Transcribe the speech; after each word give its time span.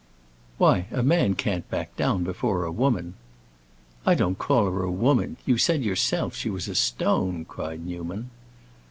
"Why, 0.57 0.87
a 0.89 1.03
man 1.03 1.35
can't 1.35 1.69
back 1.69 1.95
down 1.95 2.23
before 2.23 2.63
a 2.65 2.71
woman." 2.71 3.13
"I 4.03 4.15
don't 4.15 4.39
call 4.39 4.65
her 4.65 4.81
a 4.81 4.89
woman. 4.89 5.37
You 5.45 5.59
said 5.59 5.83
yourself 5.83 6.33
she 6.35 6.49
was 6.49 6.67
a 6.67 6.73
stone," 6.73 7.45
cried 7.45 7.85
Newman. 7.85 8.31